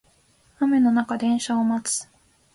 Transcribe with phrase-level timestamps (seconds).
[0.57, 2.09] 雨の中電車を待つ